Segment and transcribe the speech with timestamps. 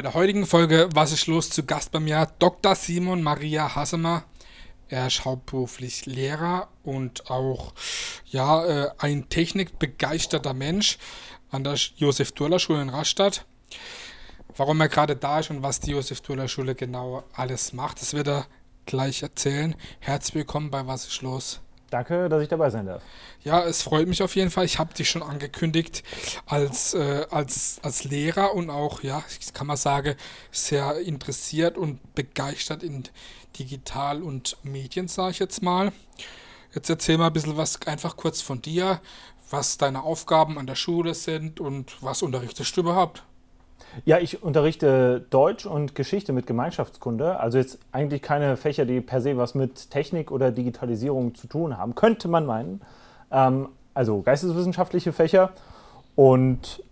[0.00, 2.74] bei der heutigen Folge Was ist los zu Gast bei mir Dr.
[2.74, 4.24] Simon Maria Hassemer.
[4.88, 7.74] Er ist hauptberuflich Lehrer und auch
[8.24, 10.96] ja, äh, ein technikbegeisterter Mensch
[11.50, 13.44] an der Josef Durler Schule in Rastatt.
[14.56, 18.14] Warum er gerade da ist und was die Josef Durler Schule genau alles macht, das
[18.14, 18.46] wird er
[18.86, 19.74] gleich erzählen.
[19.98, 21.60] Herzlich willkommen bei Was ist los?
[21.90, 23.02] Danke, dass ich dabei sein darf.
[23.42, 24.64] Ja, es freut mich auf jeden Fall.
[24.64, 26.04] Ich habe dich schon angekündigt
[26.46, 29.24] als, äh, als, als Lehrer und auch, ja,
[29.54, 30.14] kann man sagen,
[30.52, 33.04] sehr interessiert und begeistert in
[33.58, 35.92] Digital- und Medien, sage ich jetzt mal.
[36.72, 39.00] Jetzt erzähl mal ein bisschen was einfach kurz von dir,
[39.50, 43.24] was deine Aufgaben an der Schule sind und was unterrichtest du überhaupt?
[44.04, 47.40] Ja, ich unterrichte Deutsch und Geschichte mit Gemeinschaftskunde.
[47.40, 51.76] Also jetzt eigentlich keine Fächer, die per se was mit Technik oder Digitalisierung zu tun
[51.76, 52.82] haben, könnte man meinen.
[53.30, 55.50] Ähm, also geisteswissenschaftliche Fächer.
[56.14, 56.84] Und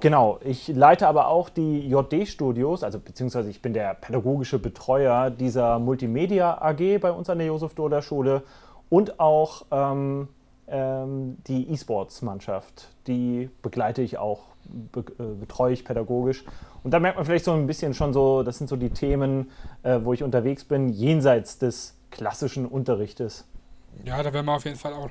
[0.00, 5.78] genau, ich leite aber auch die JD-Studios, also beziehungsweise ich bin der pädagogische Betreuer dieser
[5.78, 8.42] Multimedia AG bei uns an der Josef-Doder-Schule
[8.88, 10.28] und auch ähm,
[10.68, 12.88] ähm, die E-Sports-Mannschaft.
[13.06, 16.44] Die begleite ich auch be äh, betreue ich pädagogisch.
[16.82, 19.50] Und da merkt man vielleicht so ein bisschen schon so, das sind so die Themen,
[19.82, 23.46] äh, wo ich unterwegs bin, jenseits des klassischen Unterrichtes.
[24.04, 25.10] Ja, da werden wir auf jeden Fall auch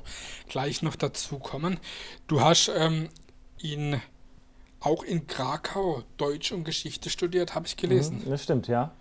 [0.50, 1.80] gleich noch dazu kommen.
[2.28, 3.10] Du hast ähm,
[3.62, 4.02] ihn
[4.80, 8.22] auch in Krakau Deutsch und Geschichte studiert, habe ich gelesen.
[8.26, 8.92] Mhm, das stimmt, ja.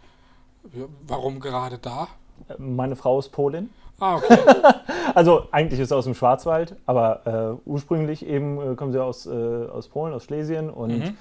[1.07, 2.09] Warum gerade da?
[2.59, 3.71] Meine Frau ist Polin.
[4.03, 4.37] Ah, okay.
[5.15, 9.27] also eigentlich ist sie aus dem Schwarzwald, aber äh, ursprünglich eben äh, kommen sie aus,
[9.27, 10.71] äh, aus Polen, aus Schlesien.
[10.71, 11.17] Und mhm.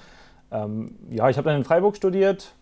[0.50, 2.54] ähm, ja, ich habe dann in Freiburg studiert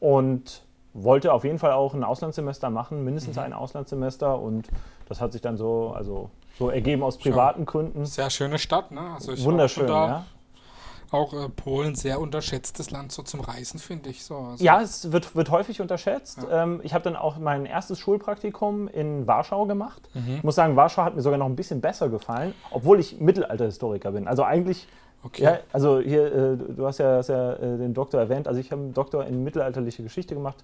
[0.00, 0.62] und
[0.92, 3.42] wollte auf jeden Fall auch ein Auslandssemester machen, mindestens mhm.
[3.42, 4.38] ein Auslandssemester.
[4.38, 4.68] Und
[5.08, 6.28] das hat sich dann so, also
[6.58, 8.04] so ergeben aus privaten Gründen.
[8.04, 9.14] Sehr schöne Stadt, ne?
[9.14, 10.26] Also Wunderschön, ja
[11.14, 14.24] auch äh, Polen sehr unterschätztes Land so zum Reisen, finde ich.
[14.24, 16.40] So, also ja, es wird, wird häufig unterschätzt.
[16.42, 16.64] Ja.
[16.64, 20.02] Ähm, ich habe dann auch mein erstes Schulpraktikum in Warschau gemacht.
[20.14, 20.36] Mhm.
[20.36, 24.12] Ich muss sagen, Warschau hat mir sogar noch ein bisschen besser gefallen, obwohl ich Mittelalterhistoriker
[24.12, 24.28] bin.
[24.28, 24.86] Also eigentlich
[25.24, 25.42] Okay.
[25.42, 28.46] Ja, also hier, äh, du hast ja, hast ja äh, den Doktor erwähnt.
[28.46, 30.62] Also ich habe einen Doktor in mittelalterliche Geschichte gemacht.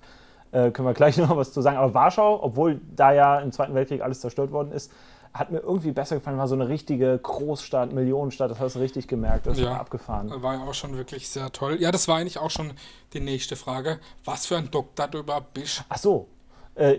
[0.52, 1.78] Äh, können wir gleich noch was zu sagen.
[1.78, 4.92] Aber Warschau, obwohl da ja im Zweiten Weltkrieg alles zerstört worden ist,
[5.32, 9.06] hat mir irgendwie besser gefallen, war so eine richtige Großstadt, Millionenstadt, das hast du richtig
[9.06, 10.30] gemerkt, das ja, war abgefahren.
[10.42, 11.76] War ja auch schon wirklich sehr toll.
[11.80, 12.72] Ja, das war eigentlich auch schon
[13.12, 14.00] die nächste Frage.
[14.24, 15.84] Was für ein Doktor du überhaupt bist?
[15.88, 16.26] Ach so,
[16.74, 16.98] äh,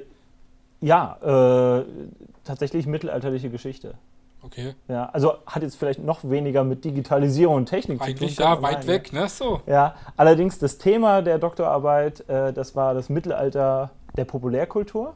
[0.80, 1.86] ja, äh,
[2.44, 3.96] tatsächlich mittelalterliche Geschichte.
[4.44, 4.74] Okay.
[4.88, 8.52] Ja, also hat jetzt vielleicht noch weniger mit Digitalisierung und Technik Eigentlich zu tun.
[8.52, 9.30] Eigentlich ja, weit weg, ne?
[9.30, 9.62] So.
[9.68, 15.14] Ja, allerdings das Thema der Doktorarbeit, äh, das war das Mittelalter der Populärkultur.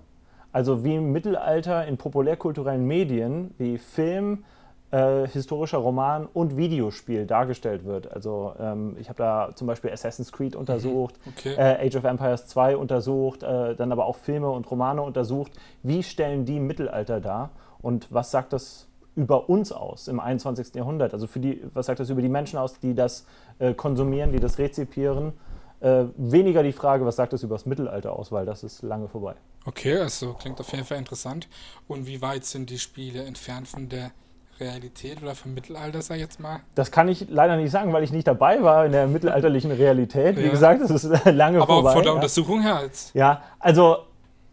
[0.56, 4.46] Also wie im Mittelalter in populärkulturellen Medien wie Film,
[4.90, 8.10] äh, historischer Roman und Videospiel dargestellt wird.
[8.10, 10.62] Also ähm, ich habe da zum Beispiel Assassin's Creed mhm.
[10.62, 11.56] untersucht, okay.
[11.58, 15.52] äh, Age of Empires 2 untersucht, äh, dann aber auch Filme und Romane untersucht.
[15.84, 17.50] Wie stellen die Mittelalter dar
[17.82, 20.74] und was sagt das über uns aus im 21.
[20.74, 21.14] Jahrhundert?
[21.14, 23.26] Also für die, was sagt das über die Menschen aus, die das
[23.60, 25.34] äh, konsumieren, die das rezipieren?
[25.81, 29.08] Äh, weniger die Frage, was sagt das über das Mittelalter aus, weil das ist lange
[29.08, 29.36] vorbei.
[29.66, 31.47] Okay, also klingt auf jeden Fall interessant.
[31.88, 34.12] Und wie weit sind die Spiele entfernt von der
[34.59, 36.62] Realität oder vom Mittelalter, sag ich jetzt mal?
[36.75, 40.38] Das kann ich leider nicht sagen, weil ich nicht dabei war in der mittelalterlichen Realität.
[40.38, 40.50] Wie ja.
[40.50, 41.90] gesagt, das ist lange Aber vorbei.
[41.90, 42.16] Aber von der ja.
[42.16, 43.14] Untersuchung her jetzt.
[43.14, 43.97] Ja, also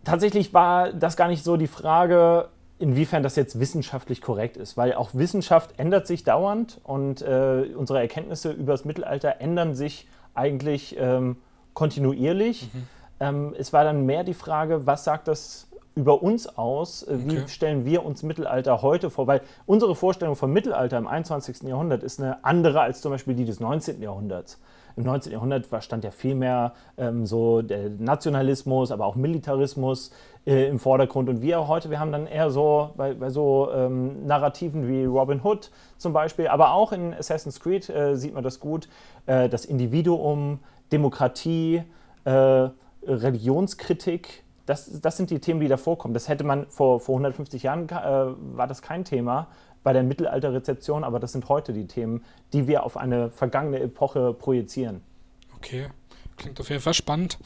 [0.04, 4.94] tatsächlich war das gar nicht so die Frage, inwiefern das jetzt wissenschaftlich korrekt ist, weil
[4.94, 10.96] auch Wissenschaft ändert sich dauernd und äh, unsere Erkenntnisse über das Mittelalter ändern sich eigentlich
[10.98, 11.36] ähm,
[11.74, 12.70] kontinuierlich.
[12.72, 12.88] Mhm.
[13.20, 17.02] Ähm, es war dann mehr die Frage, was sagt das über uns aus?
[17.02, 17.48] Äh, wie okay.
[17.48, 19.26] stellen wir uns Mittelalter heute vor?
[19.26, 21.62] Weil unsere Vorstellung vom Mittelalter im 21.
[21.62, 24.02] Jahrhundert ist eine andere als zum Beispiel die des 19.
[24.02, 24.58] Jahrhunderts.
[24.96, 25.32] Im 19.
[25.32, 30.10] Jahrhundert stand ja viel mehr ähm, so der Nationalismus, aber auch Militarismus
[30.46, 31.28] äh, im Vordergrund.
[31.28, 35.40] Und wir heute, wir haben dann eher so bei, bei so ähm, Narrativen wie Robin
[35.42, 38.88] Hood zum Beispiel, aber auch in Assassin's Creed äh, sieht man das gut,
[39.26, 40.58] äh, das Individuum,
[40.90, 41.82] Demokratie,
[42.24, 42.68] äh,
[43.06, 44.44] Religionskritik.
[44.66, 46.14] Das, das sind die Themen, die da vorkommen.
[46.14, 47.92] Das hätte man vor, vor 150 Jahren, äh,
[48.56, 49.48] war das kein Thema
[49.82, 54.32] bei der Mittelalterrezeption, aber das sind heute die Themen, die wir auf eine vergangene Epoche
[54.34, 55.02] projizieren.
[55.56, 55.88] Okay,
[56.36, 57.38] klingt auf jeden Fall spannend.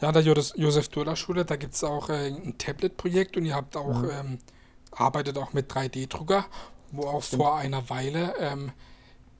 [0.00, 3.76] Ja, der Josef Durla Schule, da gibt es auch äh, ein Tablet-Projekt und ihr habt
[3.76, 4.10] auch, mhm.
[4.10, 4.38] ähm,
[4.92, 6.44] arbeitet auch mit 3D-Drucker,
[6.92, 7.42] wo auch Stimmt.
[7.42, 8.72] vor einer Weile ähm,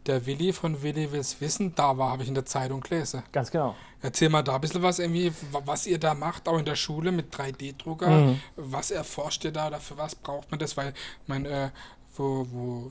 [0.09, 3.23] der Willi von Willi will's wissen da war, habe ich in der Zeitung gelesen.
[3.31, 3.75] Ganz genau.
[4.01, 7.13] Erzähl mal da ein bisschen was irgendwie, was ihr da macht, auch in der Schule
[7.13, 8.09] mit 3D-Drucker.
[8.09, 8.41] Mhm.
[8.57, 10.77] Was erforscht ihr da, dafür was braucht man das?
[10.77, 10.95] Weil,
[11.27, 11.71] mein, äh,
[12.19, 12.91] wo, wo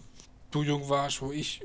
[0.51, 1.62] du jung warst, wo ich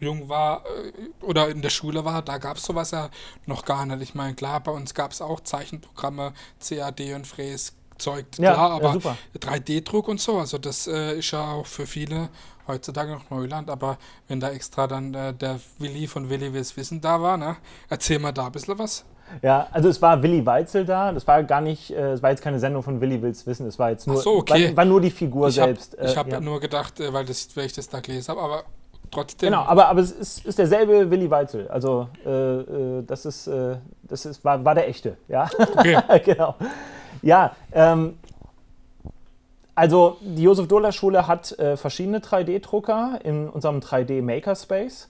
[0.00, 3.10] jung war äh, oder in der Schule war, da gab es sowas ja
[3.46, 4.02] noch gar nicht.
[4.02, 7.74] Ich meine, klar, bei uns gab es auch Zeichenprogramme, CAD und Fräs.
[7.98, 9.16] Zeug, Ja, klar, ja, aber super.
[9.38, 12.30] 3D-Druck und so, also das äh, ist ja auch für viele
[12.66, 17.00] heutzutage noch Neuland, aber wenn da extra dann äh, der Willi von Willi Wills Wissen
[17.00, 17.56] da war, ne?
[17.88, 19.04] Erzähl mal da ein bisschen was.
[19.40, 21.12] Ja, also es war Willi Weitzel da.
[21.12, 23.66] Das war gar nicht, äh, es war jetzt keine Sendung von Willi Wills Wissen.
[23.66, 24.70] Es war jetzt nur, so, okay.
[24.70, 25.98] war, war nur die Figur Ich habe selbst.
[25.98, 26.40] äh, hab ja.
[26.40, 28.64] nur gedacht, äh, weil, das, weil ich das da gelesen habe, aber
[29.10, 29.50] trotzdem.
[29.50, 31.68] Genau, aber, aber es ist, ist derselbe Willi Weitzel.
[31.68, 35.48] Also äh, äh, das ist, äh, das ist, war, war der echte, ja.
[35.58, 35.98] Okay.
[36.24, 36.56] genau.
[37.22, 38.18] Ja, ähm,
[39.74, 45.08] also die Josef Dohler Schule hat verschiedene 3D-Drucker in unserem 3D Makerspace.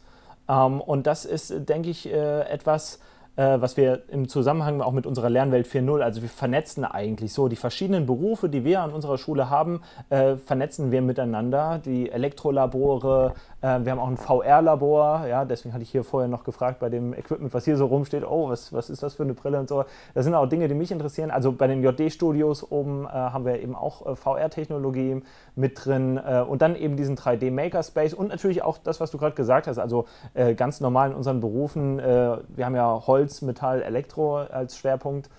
[0.49, 3.01] Ähm, und das ist, denke ich, etwas,
[3.37, 7.49] äh, was wir im Zusammenhang auch mit unserer Lernwelt 4.0, also wir vernetzen eigentlich so
[7.49, 9.81] die verschiedenen Berufe, die wir an unserer Schule haben,
[10.11, 11.81] äh, vernetzen wir miteinander.
[11.84, 16.81] Die Elektrolabore, wir haben auch ein VR-Labor, ja, deswegen hatte ich hier vorher noch gefragt
[16.81, 19.61] bei dem Equipment, was hier so rumsteht, oh, was, was ist das für eine Brille
[19.61, 19.85] und so.
[20.14, 21.31] Das sind auch Dinge, die mich interessieren.
[21.31, 25.23] Also bei den JD-Studios oben äh, haben wir eben auch äh, VR-Technologie
[25.55, 29.37] mit drin äh, und dann eben diesen 3D-Makerspace und natürlich auch das, was du gerade
[29.37, 32.00] gesagt hast, also äh, ganz normal in unseren Berufen.
[32.00, 35.31] Äh, wir haben ja Holz, Metall, Elektro als Schwerpunkt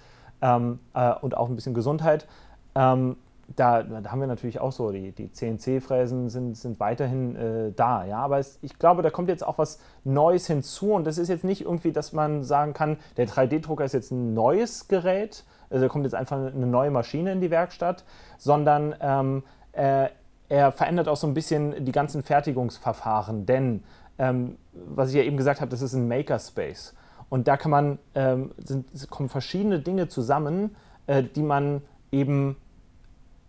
[0.42, 2.28] ähm, äh, und auch ein bisschen Gesundheit.
[2.76, 3.18] Ähm,
[3.56, 8.06] da, da haben wir natürlich auch so, die, die CNC-Fräsen sind, sind weiterhin äh, da,
[8.06, 11.28] ja, aber es, ich glaube, da kommt jetzt auch was Neues hinzu und das ist
[11.28, 15.86] jetzt nicht irgendwie, dass man sagen kann, der 3D-Drucker ist jetzt ein neues Gerät, also
[15.86, 18.04] da kommt jetzt einfach eine neue Maschine in die Werkstatt,
[18.38, 19.44] sondern ähm,
[19.74, 20.08] äh,
[20.50, 23.84] er verändert auch so ein bisschen die ganzen Fertigungsverfahren, denn
[24.20, 26.94] ähm, was ich ja eben gesagt habe, das ist ein Makerspace.
[27.30, 30.76] Und da kann man, ähm, sind, kommen verschiedene Dinge zusammen,
[31.08, 31.82] äh, die man
[32.12, 32.58] eben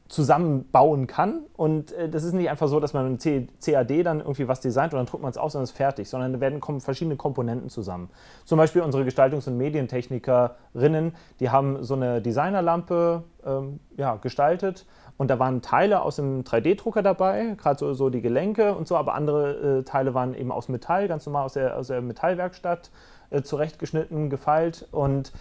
[0.08, 1.40] zusammenbauen kann.
[1.56, 4.60] Und äh, das ist nicht einfach so, dass man mit dem CAD dann irgendwie was
[4.60, 7.16] designt und dann druckt man es aus und ist fertig, sondern da werden kommen verschiedene
[7.16, 8.10] Komponenten zusammen.
[8.44, 14.86] Zum Beispiel unsere Gestaltungs- und Medientechnikerinnen, die haben so eine Designerlampe ähm, ja, gestaltet
[15.16, 18.96] und da waren Teile aus dem 3D-Drucker dabei, gerade so, so die Gelenke und so,
[18.96, 22.90] aber andere äh, Teile waren eben aus Metall, ganz normal aus der, aus der Metallwerkstatt
[23.30, 25.32] äh, zurechtgeschnitten, gefeilt und,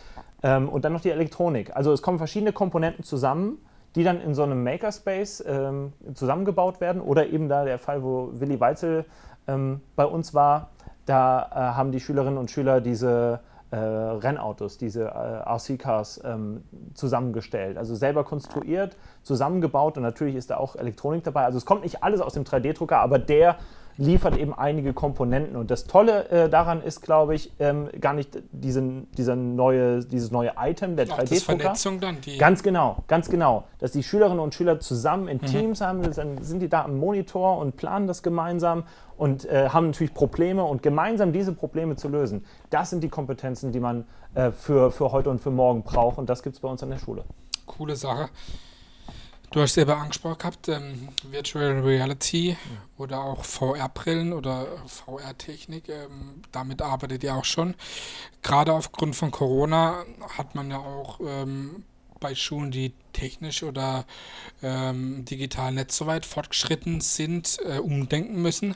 [0.42, 1.76] ähm, und dann noch die Elektronik.
[1.76, 3.58] Also es kommen verschiedene Komponenten zusammen,
[3.96, 7.02] die dann in so einem Makerspace ähm, zusammengebaut werden.
[7.02, 9.06] Oder eben da der Fall, wo Willi Weitzel
[9.48, 10.72] ähm, bei uns war,
[11.06, 13.42] da äh, haben die Schülerinnen und Schüler diese
[13.72, 16.64] äh, Rennautos, diese äh, RC-Cars ähm,
[16.94, 17.78] zusammengestellt.
[17.78, 21.46] Also selber konstruiert, zusammengebaut und natürlich ist da auch Elektronik dabei.
[21.46, 23.58] Also es kommt nicht alles aus dem 3D-Drucker, aber der
[23.98, 25.56] liefert eben einige Komponenten.
[25.56, 30.32] Und das Tolle äh, daran ist, glaube ich, ähm, gar nicht diesen, dieser neue, dieses
[30.32, 31.60] neue Item, der Auch das 3D-Drucker.
[31.60, 32.38] Vernetzung dann, die.
[32.38, 33.66] Ganz genau, ganz genau.
[33.80, 37.58] Dass die Schülerinnen und Schüler zusammen in Teams haben, dann sind die da am Monitor
[37.58, 38.84] und planen das gemeinsam
[39.18, 42.46] und äh, haben natürlich Probleme und gemeinsam diese Probleme zu lösen.
[42.70, 46.30] Das sind die Kompetenzen, die man äh, für, für heute und für morgen braucht und
[46.30, 47.24] das gibt es bei uns an der Schule.
[47.66, 48.30] Coole Sache.
[49.54, 52.58] Du hast selber angesprochen gehabt, ähm, Virtual Reality
[52.98, 57.76] oder auch VR-Brillen oder VR-Technik, ähm, damit arbeitet ihr auch schon.
[58.42, 60.06] Gerade aufgrund von Corona
[60.40, 61.84] hat man ja auch ähm,
[62.20, 64.06] bei Schulen, die technisch oder
[64.64, 68.76] ähm, digital nicht so weit fortgeschritten sind, äh, umdenken müssen.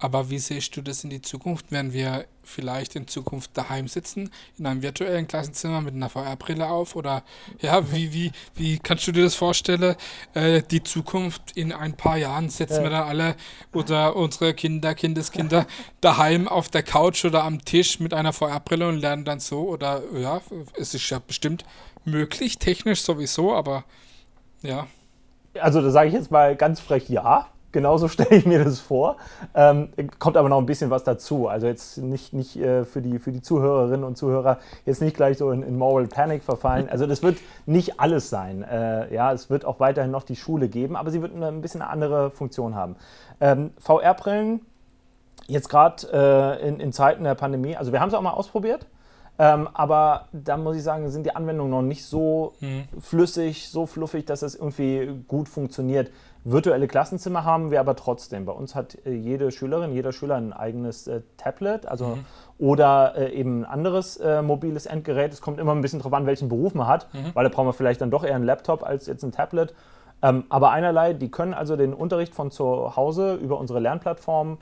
[0.00, 1.72] Aber wie siehst du das in die Zukunft?
[1.72, 6.94] Werden wir vielleicht in Zukunft daheim sitzen, in einem virtuellen Klassenzimmer mit einer VR-Brille auf?
[6.94, 7.24] Oder
[7.60, 9.96] ja, wie, wie, wie kannst du dir das vorstellen?
[10.34, 12.82] Äh, die Zukunft in ein paar Jahren sitzen Ja.
[12.84, 13.34] wir dann alle
[13.72, 15.66] oder unsere Kinder, Kindeskinder
[16.00, 19.68] daheim auf der Couch oder am Tisch mit einer VR-Brille und lernen dann so?
[19.68, 20.40] Oder ja,
[20.78, 21.64] es ist ja bestimmt
[22.04, 23.84] möglich, technisch sowieso, aber
[24.62, 24.86] ja.
[25.60, 27.48] Also da sage ich jetzt mal ganz frech ja.
[27.70, 29.16] Genauso stelle ich mir das vor.
[29.54, 31.48] Ähm, kommt aber noch ein bisschen was dazu.
[31.48, 35.38] Also jetzt nicht, nicht äh, für, die, für die Zuhörerinnen und Zuhörer jetzt nicht gleich
[35.38, 36.88] so in, in Moral Panic verfallen.
[36.88, 38.62] Also das wird nicht alles sein.
[38.62, 41.60] Äh, ja, es wird auch weiterhin noch die Schule geben, aber sie wird eine, ein
[41.60, 42.96] bisschen eine andere Funktion haben.
[43.40, 44.60] Ähm, VR-Brillen,
[45.46, 48.86] jetzt gerade äh, in, in Zeiten der Pandemie, also wir haben es auch mal ausprobiert.
[49.40, 52.54] Ähm, aber da muss ich sagen, sind die Anwendungen noch nicht so
[52.98, 56.10] flüssig, so fluffig, dass es irgendwie gut funktioniert.
[56.50, 58.46] Virtuelle Klassenzimmer haben wir aber trotzdem.
[58.46, 62.18] Bei uns hat äh, jede Schülerin, jeder Schüler ein eigenes äh, Tablet, also
[62.58, 65.32] oder äh, eben ein anderes mobiles Endgerät.
[65.32, 67.74] Es kommt immer ein bisschen drauf an, welchen Beruf man hat, weil da braucht man
[67.74, 69.74] vielleicht dann doch eher einen Laptop als jetzt ein Tablet.
[70.22, 74.58] Ähm, aber einerlei, die können also den Unterricht von zu Hause über unsere Lernplattform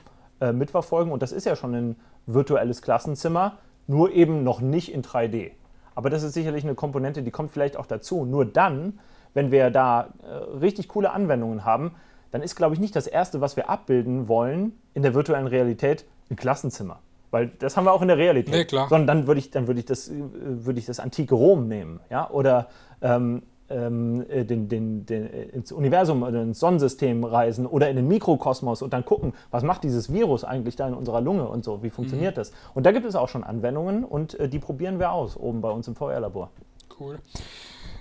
[0.53, 1.95] mitverfolgen und das ist ja schon ein
[2.27, 3.53] virtuelles Klassenzimmer,
[3.87, 5.53] nur eben noch nicht in 3D.
[5.95, 8.23] Aber das ist sicherlich eine Komponente, die kommt vielleicht auch dazu.
[8.25, 8.99] Nur dann,
[9.33, 11.91] wenn wir da äh, richtig coole Anwendungen haben,
[12.31, 16.05] dann ist, glaube ich, nicht das Erste, was wir abbilden wollen in der virtuellen Realität,
[16.29, 16.99] Ein Klassenzimmer.
[17.31, 18.53] Weil das haben wir auch in der Realität.
[18.53, 18.87] Nee, klar.
[18.89, 21.99] Sondern dann würde ich, dann würde ich, das, äh, würde ich das antike Rom nehmen.
[22.09, 22.29] Ja?
[22.29, 22.67] Oder
[23.01, 27.95] ähm, ähm, äh, den, den, den, äh, ins Universum oder ins Sonnensystem reisen oder in
[27.97, 31.63] den Mikrokosmos und dann gucken, was macht dieses Virus eigentlich da in unserer Lunge und
[31.65, 32.39] so, wie funktioniert Mhm.
[32.39, 32.51] das?
[32.73, 35.69] Und da gibt es auch schon Anwendungen und äh, die probieren wir aus, oben bei
[35.69, 36.49] uns im VR-Labor.
[36.97, 37.19] Cool.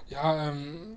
[0.08, 0.96] Ja, ähm,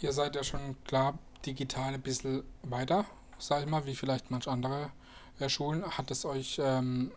[0.00, 3.04] ihr seid ja schon klar digital ein bisschen weiter,
[3.38, 4.90] sag ich mal, wie vielleicht manch andere
[5.38, 5.84] äh, Schulen.
[5.84, 7.12] Hat es euch, ähm,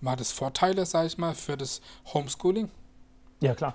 [0.00, 1.80] war das Vorteile, sag ich mal, für das
[2.12, 2.70] Homeschooling?
[3.40, 3.74] Ja, klar.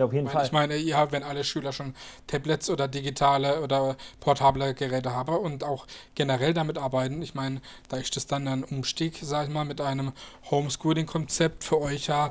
[0.00, 0.46] Ja, auf jeden Weil Fall.
[0.46, 1.94] ich meine, ja, wenn alle Schüler schon
[2.26, 7.98] Tablets oder digitale oder portable Geräte haben und auch generell damit arbeiten, ich meine, da
[7.98, 10.12] ist das dann ein Umstieg, sag ich mal, mit einem
[10.50, 12.30] Homeschooling-Konzept für euch ja,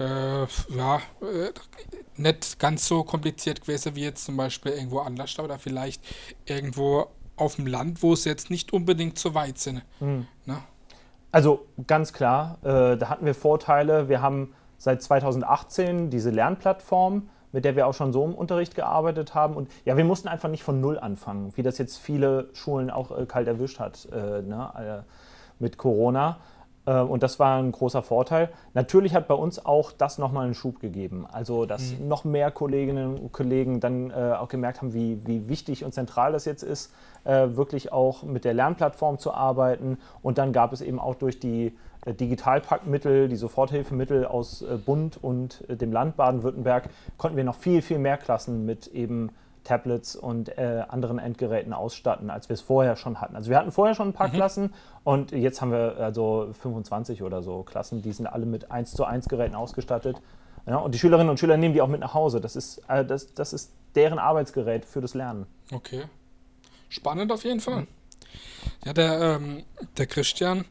[0.00, 1.52] äh, ja, äh,
[2.16, 6.02] nicht ganz so kompliziert gewesen wie jetzt zum Beispiel irgendwo anders oder vielleicht
[6.46, 7.06] irgendwo
[7.36, 9.82] auf dem Land, wo es jetzt nicht unbedingt so weit sind.
[10.00, 10.26] Mhm.
[10.46, 10.58] Ne?
[11.30, 14.08] Also ganz klar, äh, da hatten wir Vorteile.
[14.08, 19.34] Wir haben seit 2018 diese Lernplattform, mit der wir auch schon so im Unterricht gearbeitet
[19.34, 19.54] haben.
[19.54, 23.16] Und ja, wir mussten einfach nicht von Null anfangen, wie das jetzt viele Schulen auch
[23.16, 26.38] äh, kalt erwischt hat äh, ne, äh, mit Corona.
[26.86, 28.50] Äh, und das war ein großer Vorteil.
[28.74, 31.26] Natürlich hat bei uns auch das nochmal einen Schub gegeben.
[31.30, 35.84] Also, dass noch mehr Kolleginnen und Kollegen dann äh, auch gemerkt haben, wie, wie wichtig
[35.84, 36.92] und zentral das jetzt ist,
[37.24, 39.98] äh, wirklich auch mit der Lernplattform zu arbeiten.
[40.22, 41.76] Und dann gab es eben auch durch die
[42.12, 47.82] Digitalpaktmittel, die Soforthilfemittel aus äh, Bund und äh, dem Land Baden-Württemberg, konnten wir noch viel,
[47.82, 49.30] viel mehr Klassen mit eben
[49.64, 53.34] Tablets und äh, anderen Endgeräten ausstatten, als wir es vorher schon hatten.
[53.34, 57.42] Also wir hatten vorher schon ein paar Klassen und jetzt haben wir also 25 oder
[57.42, 60.20] so Klassen, die sind alle mit 1 zu 1 Geräten ausgestattet.
[60.66, 62.40] Ja, und die Schülerinnen und Schüler nehmen die auch mit nach Hause.
[62.40, 65.46] Das ist, äh, das, das ist deren Arbeitsgerät für das Lernen.
[65.72, 66.04] Okay.
[66.88, 67.86] Spannend auf jeden Fall.
[68.84, 69.64] Ja, der, ähm,
[69.96, 70.64] der Christian,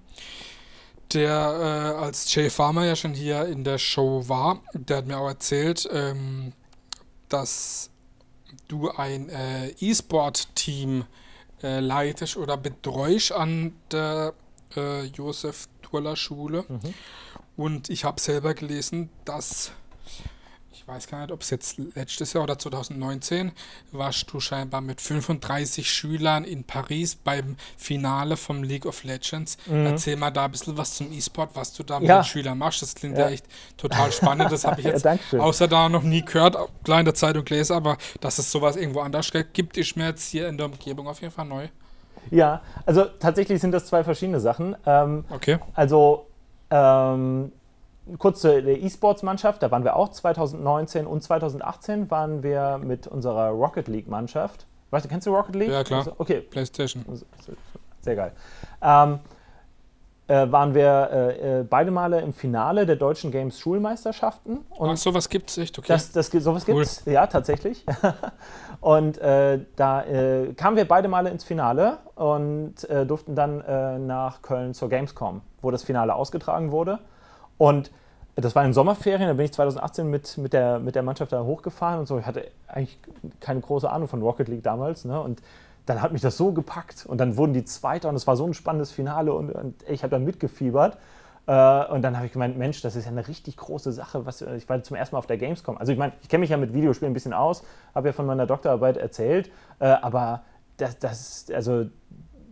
[1.13, 5.17] der äh, als Jay Farmer ja schon hier in der Show war, der hat mir
[5.17, 6.53] auch erzählt, ähm,
[7.29, 7.89] dass
[8.67, 11.05] du ein äh, E-Sport-Team
[11.61, 14.33] äh, leitest oder betreust an der
[14.75, 16.65] äh, Josef Turler Schule.
[17.55, 19.71] Und ich habe selber gelesen, dass
[20.83, 23.53] ich weiß gar nicht, ob es jetzt letztes Jahr oder 2019
[23.93, 29.57] warst du scheinbar mit 35 Schülern in Paris beim Finale vom League of Legends.
[29.71, 32.19] Erzähl mal da ein bisschen was zum E-Sport, was du da mit Ja.
[32.19, 32.81] den Schülern machst.
[32.81, 33.31] Das klingt ja, Ja.
[33.33, 33.45] echt
[33.77, 34.51] total spannend.
[34.51, 35.39] Das habe ich Ja, jetzt Dankeschön.
[35.39, 38.99] außer da noch nie gehört, klar in der Zeitung gelesen, aber dass es sowas irgendwo
[38.99, 41.69] anders gibt, ist mir jetzt hier in der Umgebung auf jeden Fall neu.
[42.29, 44.75] Ja, also tatsächlich sind das zwei verschiedene Sachen.
[44.85, 45.59] Ähm, Okay.
[45.75, 46.27] Also
[46.69, 47.53] ähm,
[48.17, 53.49] kurz zur der E-Sports-Mannschaft, da waren wir auch 2019 und 2018 waren wir mit unserer
[53.49, 54.65] Rocket League-Mannschaft.
[54.91, 55.71] Weißt du, kennst du Rocket League?
[55.71, 55.99] Ja, klar.
[55.99, 57.03] Also, okay, PlayStation.
[58.01, 58.31] sehr geil.
[58.81, 59.19] Ähm,
[60.27, 64.59] äh, waren wir äh, äh, beide Male im Finale der deutschen Games Schulmeisterschaften.
[64.69, 65.87] Und Ach, sowas gibt es echt, okay.
[65.89, 66.75] das, das, sowas Cool.
[66.75, 67.85] gibt's, ja, tatsächlich.
[68.81, 74.41] und äh, da äh, kamen wir beide Male ins Finale und äh, durften dann nach
[74.41, 76.99] Köln zur Gamescom, wo das Finale ausgetragen wurde.
[77.57, 77.91] Und
[78.35, 81.43] das war in Sommerferien, da bin ich 2018 mit, mit, der, mit der Mannschaft da
[81.43, 82.17] hochgefahren und so.
[82.17, 82.97] Ich hatte eigentlich
[83.39, 85.05] keine große Ahnung von Rocket League damals.
[85.05, 85.19] Ne?
[85.21, 85.41] Und
[85.85, 88.45] dann hat mich das so gepackt und dann wurden die Zweiter und es war so
[88.45, 90.97] ein spannendes Finale und, und ich habe dann mitgefiebert.
[91.45, 94.25] Äh, und dann habe ich gemeint, Mensch, das ist ja eine richtig große Sache.
[94.25, 95.77] Was, ich war zum ersten Mal auf der Gamescom.
[95.77, 98.25] Also ich meine, ich kenne mich ja mit Videospielen ein bisschen aus, habe ja von
[98.25, 100.43] meiner Doktorarbeit erzählt, äh, aber
[100.77, 101.85] das, das, also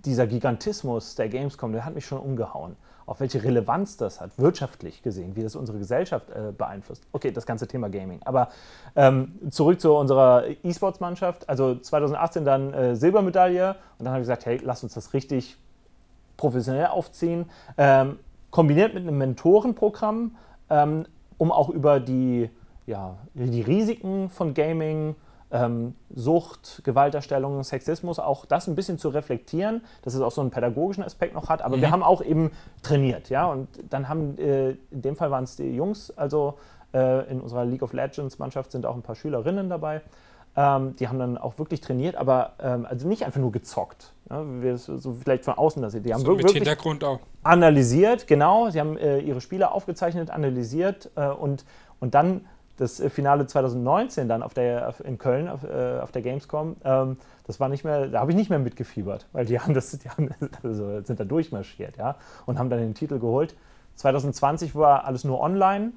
[0.06, 2.76] dieser Gigantismus der Gamescom, der hat mich schon umgehauen.
[3.06, 7.04] Auf welche Relevanz das hat, wirtschaftlich gesehen, wie das unsere Gesellschaft äh, beeinflusst.
[7.12, 8.20] Okay, das ganze Thema Gaming.
[8.26, 8.50] Aber
[8.96, 11.50] ähm, zurück zu unserer E-Sports-Mannschaft.
[11.50, 15.58] Also 2018 dann äh, Silbermedaille und dann habe ich gesagt, hey, lass uns das richtig
[16.38, 17.46] professionell aufziehen.
[17.78, 18.18] Ähm,
[18.50, 20.36] kombiniert mit einem Mentorenprogramm,
[20.70, 21.06] ähm,
[21.38, 22.50] um auch über die,
[22.86, 25.16] ja, die Risiken von Gaming,
[25.52, 30.52] ähm, Sucht, Gewalterstellung, Sexismus, auch das ein bisschen zu reflektieren, dass es auch so einen
[30.52, 31.62] pädagogischen Aspekt noch hat.
[31.62, 33.46] Aber wir haben auch eben trainiert, ja.
[33.46, 36.58] Und dann haben, äh, in dem Fall waren es die Jungs, also
[36.94, 40.02] äh, in unserer League of Legends Mannschaft sind auch ein paar Schülerinnen dabei.
[40.56, 44.12] Ähm, die haben dann auch wirklich trainiert, aber ähm, also nicht einfach nur gezockt.
[44.30, 46.04] Ja, wie wir es so vielleicht von außen das sehen.
[46.04, 47.20] Die haben So wirklich Hintergrund auch.
[47.44, 48.70] analysiert, genau.
[48.70, 51.66] Sie haben äh, ihre Spiele aufgezeichnet, analysiert äh, und,
[52.02, 52.46] und dann
[52.78, 57.18] das äh, Finale 2019 dann auf der, in Köln auf, äh, auf der Gamescom, ähm,
[57.46, 60.10] das war nicht mehr, da habe ich nicht mehr mitgefiebert, weil die haben das, die
[60.10, 60.30] haben,
[60.64, 63.56] also sind da durchmarschiert, ja, und haben dann den Titel geholt.
[63.96, 65.92] 2020 war alles nur online.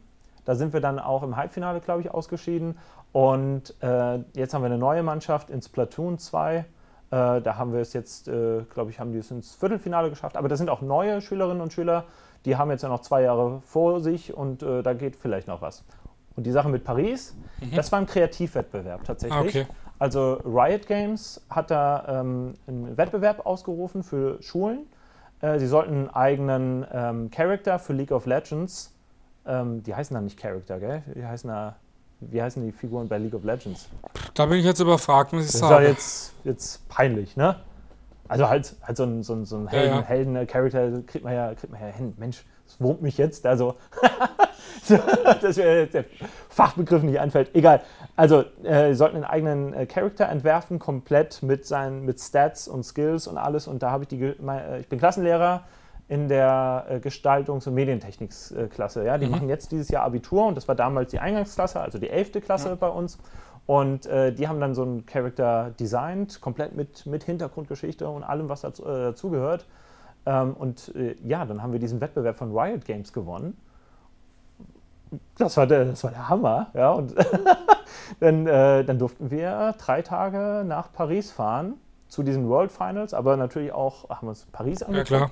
[0.45, 2.77] Da sind wir dann auch im Halbfinale, glaube ich, ausgeschieden.
[3.13, 6.57] Und äh, jetzt haben wir eine neue Mannschaft in Splatoon 2.
[6.57, 6.65] Äh,
[7.11, 10.37] da haben wir es jetzt, äh, glaube ich, haben die es ins Viertelfinale geschafft.
[10.37, 12.05] Aber das sind auch neue Schülerinnen und Schüler,
[12.45, 15.83] die haben jetzt ja noch zwei Jahre vor sich und da geht vielleicht noch was.
[16.37, 17.77] Und die Sache mit Paris, mhm.
[17.77, 19.57] das war ein Kreativwettbewerb tatsächlich.
[19.57, 19.67] Ah, okay.
[19.99, 24.87] Also Riot Games hat da ähm, einen Wettbewerb ausgerufen für Schulen.
[25.41, 28.93] Äh, sie sollten einen eigenen ähm, Charakter für League of Legends,
[29.47, 31.03] ähm, die heißen da nicht Charakter, gell?
[31.15, 31.77] Die heißen da,
[32.21, 33.89] wie heißen die Figuren bei League of Legends?
[34.35, 35.85] Da bin ich jetzt überfragt, muss ich das sagen.
[35.85, 37.57] Das ist jetzt, jetzt peinlich, ne?
[38.27, 40.07] Also halt, halt so ein, so ein, so ein Helden, ja, ja.
[40.07, 42.15] Helden-Charakter kriegt man ja, kriegt man ja hin.
[42.17, 43.45] Mensch, das wurmt mich jetzt.
[43.45, 43.77] Also,
[45.41, 46.05] dass mir jetzt der
[46.49, 47.55] Fachbegriff nicht einfällt.
[47.55, 47.83] Egal.
[48.17, 52.85] Also, äh, sie sollten einen eigenen äh, Charakter entwerfen, komplett mit seinen mit Stats und
[52.85, 53.67] Skills und alles.
[53.67, 55.65] Und da habe ich die, mein, äh, ich bin Klassenlehrer
[56.09, 59.05] in der äh, Gestaltungs- und Medientechniksklasse.
[59.05, 59.19] Ja?
[59.19, 59.33] Die mhm.
[59.33, 62.33] machen jetzt dieses Jahr Abitur und das war damals die Eingangsklasse, also die 11.
[62.45, 62.75] Klasse ja.
[62.75, 63.19] bei uns.
[63.67, 68.51] Und äh, die haben dann so einen Charakter designt, komplett mit, mit Hintergrundgeschichte und allem,
[68.51, 69.67] was dazu, äh, dazugehört.
[70.27, 73.57] Ähm, und äh, ja, dann haben wir diesen Wettbewerb von Riot Games gewonnen.
[75.39, 76.69] Das war der, das war der Hammer.
[76.75, 76.93] Ja?
[76.93, 77.15] Und
[78.21, 81.75] dann, äh, dann durften wir drei Tage nach Paris fahren
[82.09, 85.11] zu diesen World Finals, aber natürlich auch haben uns Paris angeguckt.
[85.11, 85.31] Ja, klar.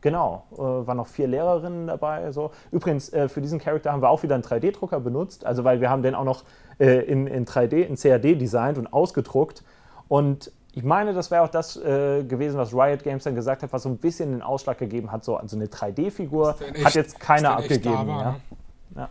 [0.00, 2.32] Genau, äh, waren noch vier Lehrerinnen dabei.
[2.32, 2.50] So.
[2.72, 5.90] Übrigens, äh, für diesen Charakter haben wir auch wieder einen 3D-Drucker benutzt, also weil wir
[5.90, 6.42] haben den auch noch
[6.80, 9.62] äh, in, in 3D, in CAD designt und ausgedruckt.
[10.08, 13.72] Und ich meine, das wäre auch das äh, gewesen, was Riot Games dann gesagt hat,
[13.72, 15.22] was so ein bisschen den Ausschlag gegeben hat.
[15.22, 18.08] So also eine 3D-Figur hat jetzt keiner abgegeben.
[18.08, 18.32] Ja.
[18.32, 18.40] Ne?
[18.96, 19.08] Ja.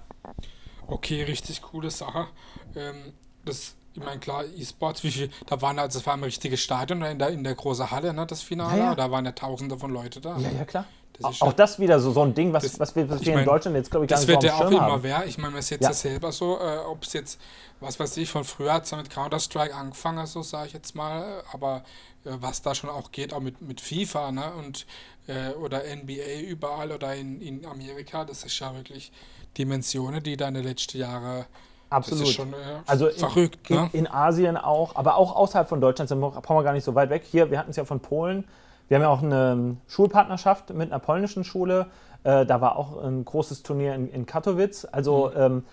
[0.92, 2.28] Okay, richtig coole Sache.
[2.76, 3.14] Ähm,
[3.46, 7.02] das ich meine, klar, E-Sports, wie viel, da waren also, das war ein richtiges Stadion
[7.02, 8.96] in der, in der großen Halle, ne, das Finale, ja, ja.
[8.96, 10.38] da waren ja tausende von Leuten da.
[10.38, 10.86] Ja, ja, klar.
[11.14, 13.34] Das auch ja, das wieder so, so ein Ding, was, das, was wir, was wir
[13.34, 15.02] mein, in Deutschland jetzt, glaube ich, gar nicht Das wird ja auch immer haben.
[15.02, 15.26] mehr.
[15.26, 15.94] Ich meine, man ist jetzt ja.
[15.94, 17.40] selber so, äh, ob es jetzt,
[17.82, 21.44] was weiß ich, von früher hat es mit Counter-Strike angefangen, so sage ich jetzt mal,
[21.52, 21.84] aber
[22.24, 24.86] äh, was da schon auch geht, auch mit, mit FIFA, ne, und,
[25.28, 29.12] äh, oder NBA überall oder in, in Amerika, das ist ja wirklich
[29.58, 31.46] Dimensionen, die da in den letzten Jahren
[31.92, 32.28] Absolut.
[32.30, 32.56] Schon äh,
[32.88, 33.70] also in, verrückt.
[33.70, 33.90] Ne?
[33.92, 36.96] In, in, Asien auch, aber auch außerhalb von Deutschland, da brauchen wir gar nicht so
[36.96, 37.24] weit weg.
[37.30, 38.46] Hier, wir hatten es ja von Polen.
[38.88, 41.88] Wir haben ja auch eine Schulpartnerschaft mit einer polnischen Schule.
[42.24, 44.86] Äh, da war auch ein großes Turnier in, in Katowice.
[44.86, 45.64] Also mhm.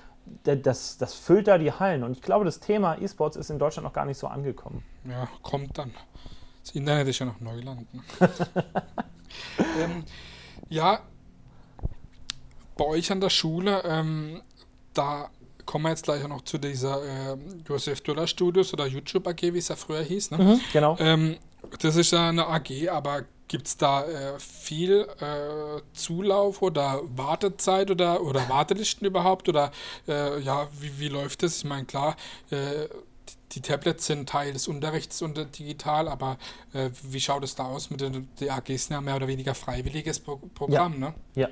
[0.44, 2.02] ähm, das, das füllt da die Hallen.
[2.02, 4.82] Und ich glaube, das Thema E-Sports ist in Deutschland noch gar nicht so angekommen.
[5.08, 5.94] Ja, kommt dann.
[6.64, 7.86] Das Internet ist ja noch Neuland.
[7.94, 8.02] Ne?
[9.78, 10.04] ähm,
[10.68, 11.00] ja,
[12.76, 14.42] bei euch an der Schule, ähm,
[14.94, 15.30] da
[15.66, 17.36] kommen wir jetzt gleich noch zu dieser äh,
[17.68, 20.30] Josef Döller Studios oder YouTube AG, wie es ja früher hieß.
[20.30, 20.38] Ne?
[20.38, 20.96] Mhm, genau.
[20.98, 21.36] Ähm,
[21.80, 27.90] das ist ja eine AG, aber gibt es da äh, viel äh, Zulauf oder Wartezeit
[27.90, 29.48] oder, oder Wartelisten überhaupt?
[29.48, 29.72] Oder
[30.06, 31.58] äh, ja, wie, wie läuft das?
[31.58, 32.16] Ich meine, klar,
[32.50, 32.88] äh,
[33.52, 36.38] die Tablets sind Teil des Unterrichts und digital, aber
[36.72, 40.20] äh, wie schaut es da aus mit den die AGs ja mehr oder weniger freiwilliges
[40.20, 40.98] Pro Programm, ja.
[40.98, 41.14] ne?
[41.34, 41.48] Ja.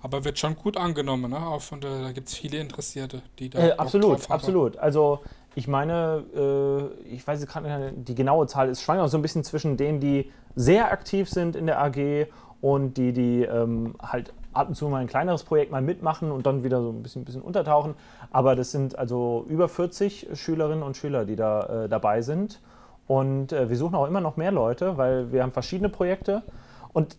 [0.00, 1.38] Aber wird schon gut angenommen, ne?
[1.38, 3.58] Auch von der, da gibt es viele Interessierte, die da.
[3.58, 4.76] Äh, absolut, absolut.
[4.76, 5.20] Also
[5.54, 9.76] ich meine, äh, ich weiß gerade die genaue Zahl ist schwanger, so ein bisschen zwischen
[9.76, 12.26] denen, die sehr aktiv sind in der AG
[12.60, 16.46] und die, die ähm, halt ab und zu mal ein kleineres Projekt mal mitmachen und
[16.46, 17.94] dann wieder so ein bisschen, bisschen untertauchen.
[18.30, 22.60] Aber das sind also über 40 Schülerinnen und Schüler, die da äh, dabei sind.
[23.06, 26.42] Und äh, wir suchen auch immer noch mehr Leute, weil wir haben verschiedene Projekte.
[26.92, 27.16] Und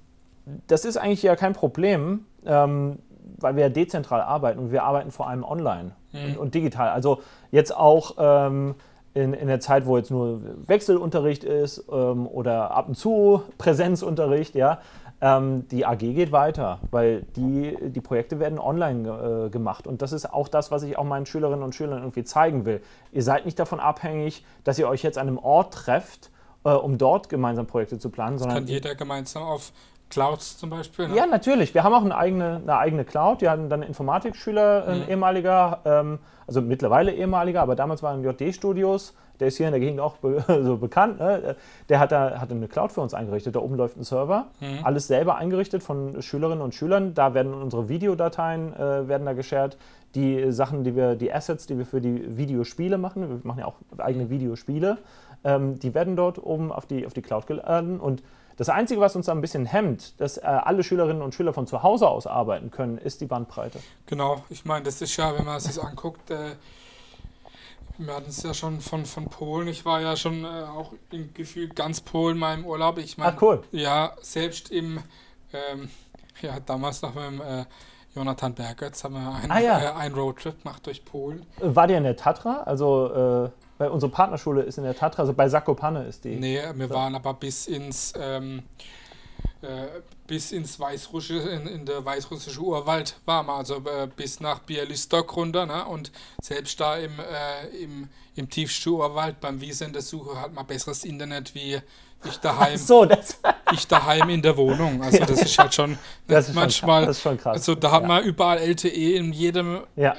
[0.68, 3.00] das ist eigentlich ja kein Problem, ähm,
[3.38, 6.20] weil wir ja dezentral arbeiten und wir arbeiten vor allem online mhm.
[6.20, 6.90] und, und, digital.
[6.90, 7.22] Also
[7.52, 8.76] jetzt auch ähm,
[9.14, 14.56] in, in der Zeit, wo jetzt nur Wechselunterricht ist ähm, oder ab und zu Präsenzunterricht,
[14.56, 14.80] ja,
[15.22, 19.88] ähm, die AG geht weiter, weil die, die Projekte werden online äh, gemacht.
[19.88, 22.82] Und das ist auch das, was ich auch meinen Schülerinnen und Schülern irgendwie zeigen will.
[23.12, 26.32] Ihr seid nicht davon abhängig, dass ihr euch jetzt an einem Ort trefft,
[26.66, 28.58] äh, um dort gemeinsam Projekte zu planen, sondern.
[28.58, 29.72] Kann jeder gemeinsam auf
[30.10, 31.08] Clouds zum Beispiel?
[31.08, 31.16] Ne?
[31.16, 31.74] Ja, natürlich.
[31.74, 33.42] Wir haben auch eine eigene, eine eigene Cloud.
[33.42, 35.10] Wir hatten dann Informatikschüler, ein mhm.
[35.10, 39.14] ehemaliger, ähm, also mittlerweile ehemaliger, aber damals war in JD-Studios.
[39.40, 41.20] Der ist hier in der Gegend auch be so bekannt.
[41.20, 41.56] Ne?
[41.90, 43.56] Der hat da hat eine Cloud für uns eingerichtet.
[43.56, 44.48] Da oben läuft ein Server.
[44.60, 44.80] Mhm.
[44.84, 47.14] Alles selber eingerichtet von Schülerinnen und Schülern.
[47.14, 49.78] Da werden unsere Videodateien äh, werden da geshared.
[50.16, 53.66] Die Sachen, die wir, die Assets, die wir für die Videospiele machen, wir machen ja
[53.66, 54.98] auch eigene Videospiele,
[55.44, 58.24] ähm, die werden dort oben auf die, auf die Cloud geladen und
[58.58, 61.84] das Einzige, was uns ein bisschen hemmt, dass äh, alle Schülerinnen und Schüler von zu
[61.84, 63.80] Hause aus arbeiten können, ist die Bandbreite.
[64.06, 66.52] Genau, ich meine, das ist ja, wenn man es sich anguckt, äh,
[67.98, 69.68] wir hatten es ja schon von, von Polen.
[69.68, 72.98] Ich war ja schon äh, auch im Gefühl ganz Polen mal im Urlaub.
[72.98, 73.64] Ich meine, cool.
[73.72, 75.00] ja, selbst im,
[75.54, 75.90] ähm,
[76.42, 77.66] ja, damals noch mit dem äh,
[78.16, 79.80] Jonathan Berger, jetzt haben wir einen, ah, ja.
[79.80, 81.46] äh, einen Roadtrip gemacht durch Polen.
[81.60, 82.64] War der in der Tatra?
[82.64, 86.38] Also, äh Weil unsere Partnerschule ist in der Tatra, also bei Sakopane ist die.
[86.38, 88.64] Nee, wir waren aber bis ins ähm,
[89.66, 94.60] äh, bis ins Weißrussische, in, in der weißrussische Urwald waren wir, also äh, bis nach
[94.60, 95.86] Bialystok runter, ne?
[95.86, 100.66] Und selbst da im, äh, im, im tiefsten Urwald beim Wiesen der Suche hat man
[100.66, 101.80] besseres Internet wie
[102.28, 103.08] ich daheim, so,
[103.72, 105.04] ich daheim in der Wohnung.
[105.04, 105.98] Also das ist halt schon
[106.28, 107.04] das ist manchmal.
[107.04, 107.08] Schon krass.
[107.08, 107.54] Das ist schon krass.
[107.58, 108.08] Also da hat Ja.
[108.08, 110.16] man überall LTE in jedem Ja.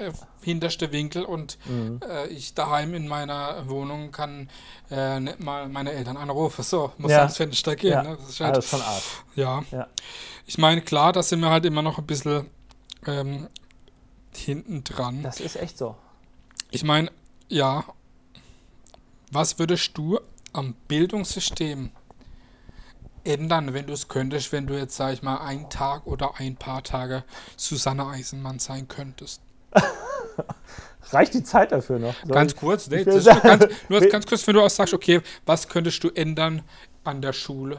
[0.46, 2.00] Hinterste Winkel und Mhm.
[2.08, 4.48] äh, ich daheim in meiner Wohnung kann
[4.90, 6.62] äh, nicht mal meine Eltern anrufen.
[6.62, 7.18] So, muss Ja.
[7.20, 7.90] ans Fenster gehen.
[7.92, 8.02] Ja.
[8.02, 8.16] Ne?
[8.18, 9.02] Das ist halt, ist schon arg.
[9.34, 9.64] ja.
[9.72, 9.88] Ja.
[10.46, 12.48] Ich meine, klar, da sind wir halt immer noch ein bisschen
[13.06, 13.48] ähm,
[14.34, 15.22] hinten dran.
[15.22, 15.96] Das ist echt so.
[16.70, 17.10] Ich meine,
[17.48, 17.84] ja,
[19.32, 20.18] was würdest du
[20.52, 21.90] am Bildungssystem
[23.24, 26.54] ändern, wenn du es könntest, wenn du jetzt, sag ich mal, einen Tag oder ein
[26.56, 27.24] paar Tage
[27.56, 29.40] Susanne Eisenmann sein könntest?
[31.10, 32.14] Reicht die Zeit dafür noch?
[32.24, 35.68] Soll Ganz kurz, nee, nur ganz, nur ganz kurz, wenn du auch sagst, okay, was
[35.68, 36.62] könntest du ändern
[37.04, 37.78] an der Schule?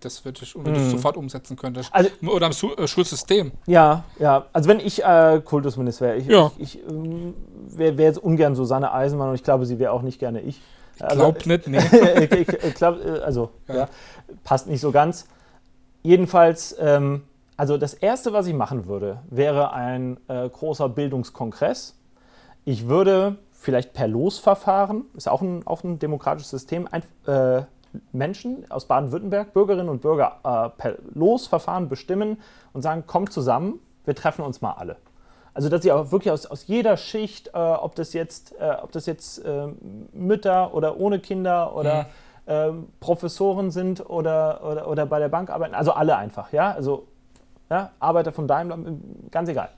[0.00, 1.90] Das würde ich, und wenn du es sofort umsetzen könntest.
[1.92, 3.52] Also- Oder am Su äh, Schulsystem.
[3.66, 4.46] Ja, ja.
[4.52, 6.50] Also wenn ich äh, Kultusminister wäre, ich, Ja.
[6.58, 7.34] ich, ich ähm,
[7.68, 10.60] wäre wär jetzt ungern Susanne Eisenmann und ich glaube, sie wäre auch nicht gerne ich.
[11.00, 11.78] Also, Glaub nicht, nee.
[12.24, 13.74] ich, ich, ich glaube, äh, also, Ja.
[13.74, 13.88] ja.
[14.44, 15.26] passt nicht so ganz.
[16.02, 17.22] Jedenfalls, ähm,
[17.60, 21.94] also das Erste, was ich machen würde, wäre ein äh, großer Bildungskongress.
[22.64, 27.64] Ich würde vielleicht per Losverfahren, ist auch ein, auch ein demokratisches System, ein, äh,
[28.12, 32.40] Menschen aus Baden-Württemberg, Bürgerinnen und Bürger, äh, per Losverfahren bestimmen
[32.72, 34.96] und sagen, kommt zusammen, wir treffen uns mal alle.
[35.52, 38.90] Also dass sie auch wirklich aus, aus jeder Schicht, äh, ob das jetzt, äh, ob
[38.92, 42.06] das jetzt ähm, Mütter oder ohne Kinder oder
[42.46, 47.06] ähm, Professoren sind oder, oder, oder bei der Bank arbeiten, also alle einfach, ja, also
[47.70, 48.78] ja, Arbeiter von Daimler,
[49.30, 49.70] ganz egal.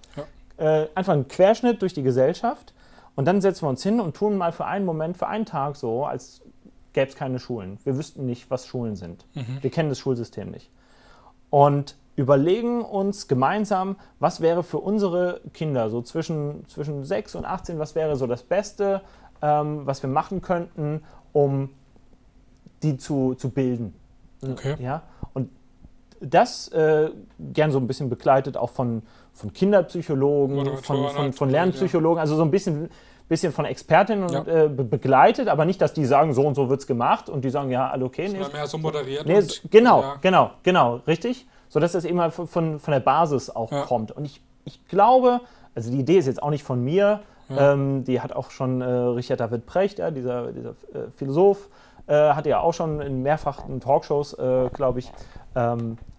[0.56, 2.74] Äh, einfach ein Querschnitt durch die Gesellschaft
[3.14, 5.76] und dann setzen wir uns hin und tun mal für einen Moment, für einen Tag
[5.76, 6.42] so, als
[6.92, 7.78] gäbe es keine Schulen.
[7.84, 9.24] Wir wüssten nicht, was Schulen sind.
[9.60, 10.70] Wir kennen das Schulsystem nicht.
[11.50, 17.78] Und überlegen uns gemeinsam, was wäre für unsere Kinder so zwischen, zwischen 6 und 18,
[17.78, 19.02] was wäre so das Beste,
[19.40, 21.02] ähm, was wir machen könnten,
[21.32, 21.70] um
[22.82, 23.94] die zu, zu bilden.
[24.42, 24.76] Okay.
[24.80, 25.02] Ja?
[26.22, 27.10] Und das äh,
[27.52, 31.50] gern so ein bisschen begleitet auch von, von Kinderpsychologen, von, von, von.
[31.50, 32.90] Lernpsychologen, also so ein bisschen,
[33.28, 34.64] bisschen von Expertinnen und, Ja.
[34.64, 37.44] äh, be begleitet, aber nicht, dass die sagen, so und so wird es gemacht und
[37.44, 38.22] die sagen, ja, alle okay.
[38.28, 39.26] nee, Sondern mehr so moderiert.
[39.26, 40.14] Nee, und- genau, Ja.
[40.20, 41.46] genau, genau, richtig.
[41.68, 43.82] So dass das immer von, von, von der Basis auch Ja.
[43.82, 44.12] kommt.
[44.12, 45.40] Und ich, ich glaube,
[45.74, 48.84] also die Idee ist jetzt auch nicht von mir, ähm, die hat auch schon äh,
[48.84, 51.68] Richard David Precht, ja, dieser, dieser äh, Philosoph,
[52.06, 55.12] äh, hat ja auch schon in mehrfachen Talkshows, äh, glaube ich,
[55.54, 56.11] ähm, äh,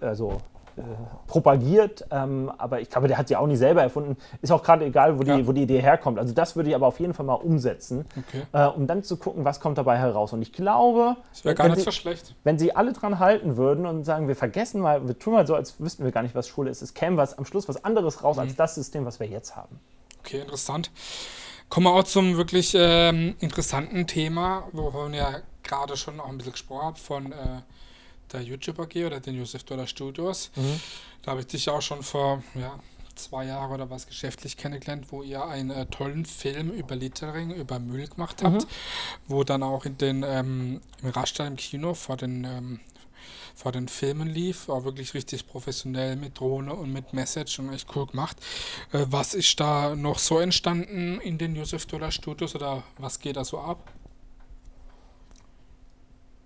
[0.00, 0.38] also,
[0.76, 0.82] äh,
[1.26, 2.04] propagiert.
[2.10, 4.16] Ähm, aber ich glaube, der hat sie auch nicht selber erfunden.
[4.42, 5.46] Ist auch gerade egal, wo die, Ja.
[5.46, 6.18] wo die Idee herkommt.
[6.18, 8.42] Also das würde ich aber auf jeden Fall mal umsetzen, Okay.
[8.52, 10.32] äh, um dann zu gucken, was kommt dabei heraus.
[10.32, 12.34] Und ich glaube, Das wäre gar wenn nicht sie- so schlecht.
[12.44, 15.54] wenn sie alle dran halten würden und sagen, wir vergessen mal, wir tun mal so,
[15.56, 18.22] als wüssten wir gar nicht, was Schule ist, es käme was am Schluss was anderes
[18.22, 18.42] raus Mhm.
[18.42, 19.80] als das System, was wir jetzt haben.
[20.20, 20.90] Okay, interessant.
[21.68, 25.30] Kommen wir auch zum wirklich ähm, interessanten Thema, wovon wir ja
[25.64, 27.36] gerade schon auch ein bisschen gesprochen haben, von äh,
[28.32, 30.50] der YouTube AG oder den Josef Dollar Studios.
[31.22, 32.78] Da habe ich dich auch schon vor ja,
[33.18, 37.78] zwei Jahren oder was geschäftlich kennengelernt, wo ihr einen äh, tollen Film über Littering, über
[37.78, 38.66] Müll gemacht habt,
[39.26, 42.80] wo dann auch in den ähm, im Raster im Kino vor den ähm,
[43.54, 47.88] vor den Filmen lief, war wirklich richtig professionell mit Drohne und mit Message und echt
[47.96, 48.36] cool gemacht.
[48.92, 53.36] Äh, was ist da noch so entstanden in den Josef Dollar Studios oder was geht
[53.36, 53.82] da so ab?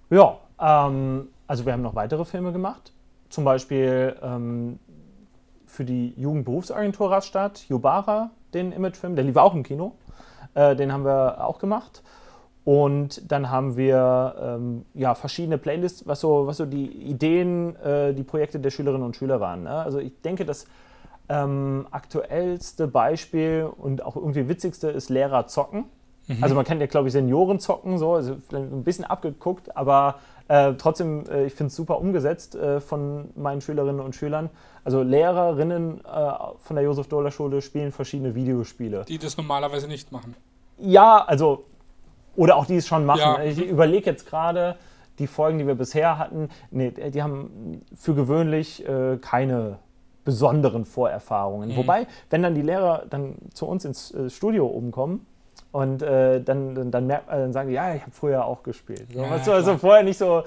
[0.08, 2.94] Ja, ähm, also wir haben noch weitere Filme gemacht.
[3.28, 4.78] Zum Beispiel ähm,
[5.66, 9.92] für die Jugendberufsagentur Rastatt, Jubara, den Imagefilm, der lief auch im Kino.
[10.54, 12.02] Äh, den haben wir auch gemacht.
[12.64, 18.14] Und dann haben wir ähm, ja, verschiedene Playlists, was so, was so die Ideen, äh,
[18.14, 19.64] die Projekte der Schülerinnen und Schüler waren.
[19.64, 19.74] Ne?
[19.74, 20.64] Also ich denke, das
[21.28, 25.84] ähm, aktuellste Beispiel und auch irgendwie witzigste ist Lehrer zocken.
[26.40, 30.20] Also man kennt ja, glaube ich, Senioren zocken, so, also ein bisschen abgeguckt, aber
[30.52, 34.50] äh, trotzdem, äh, ich finde es super umgesetzt äh, von meinen Schülerinnen und Schülern.
[34.84, 39.06] Also Lehrerinnen äh, von der Josef-Dohler-Schule spielen verschiedene Videospiele.
[39.08, 40.34] Die das normalerweise nicht machen.
[40.76, 41.64] Ja, also,
[42.36, 43.20] oder auch die es schon machen.
[43.20, 43.42] Ja.
[43.42, 44.76] Ich überlege jetzt gerade,
[45.18, 49.78] die Folgen, die wir bisher hatten, nee, die haben für gewöhnlich äh, keine
[50.24, 51.76] besonderen Vorerfahrungen.
[51.76, 55.26] Wobei, wenn dann die Lehrer dann zu uns ins Studio oben kommen
[55.72, 58.62] und äh, dann, dann, dann, merkt, äh, dann sagen die, ja, ich habe früher auch
[58.62, 59.06] gespielt.
[59.12, 60.44] So, Ja, ja, du, also vorher nicht so,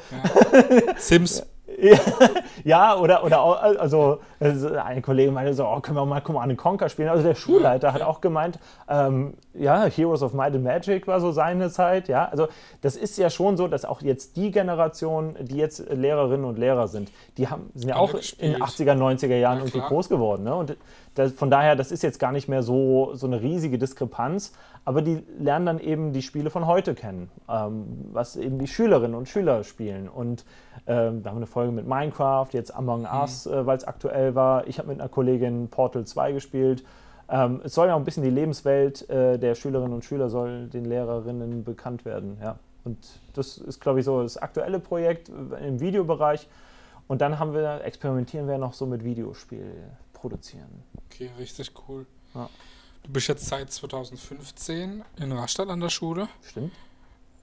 [0.97, 1.45] Sims.
[2.63, 6.89] ja, oder, oder auch, also, ein Kollege meinte so, oh, können wir mal Command Conquer
[6.89, 7.09] spielen.
[7.09, 11.31] Also der Schulleiter hat auch gemeint, ähm, ja, Heroes of Might and Magic war so
[11.31, 12.25] seine Zeit, ja.
[12.25, 12.47] Also
[12.81, 16.87] das ist ja schon so, dass auch jetzt die Generation, die jetzt Lehrerinnen und Lehrer
[16.87, 18.41] sind, die haben, sind ja auch gespielt.
[18.41, 20.43] in den 80er, 90er Jahren ja, irgendwie groß geworden.
[20.43, 20.55] Ne?
[20.55, 20.77] Und
[21.15, 24.51] das, von daher, das ist jetzt gar nicht mehr so, so eine riesige Diskrepanz,
[24.83, 29.15] aber die lernen dann eben die Spiele von heute kennen, ähm, was eben die Schülerinnen
[29.15, 30.09] und Schüler spielen.
[30.09, 30.45] Und
[30.85, 33.19] ähm, da haben wir eine Folge mit Minecraft, jetzt Among mhm.
[33.21, 34.67] Us, äh, weil es aktuell war.
[34.67, 36.83] Ich habe mit einer Kollegin Portal 2 gespielt.
[37.29, 40.67] Ähm, es soll ja auch ein bisschen die Lebenswelt äh, der Schülerinnen und Schüler soll
[40.67, 42.37] den Lehrerinnen bekannt werden.
[42.43, 42.59] Ja.
[42.83, 42.97] Und
[43.33, 46.47] das ist, glaube ich, so das aktuelle Projekt im Videobereich.
[47.07, 49.73] Und dann haben wir, experimentieren wir noch so mit Videospiel
[50.15, 50.83] produzieren.
[51.05, 52.07] Okay, richtig cool.
[52.33, 52.49] Ja.
[53.03, 56.27] Du bist jetzt seit 2015 in Rastatt an der Schule.
[56.41, 56.73] Stimmt.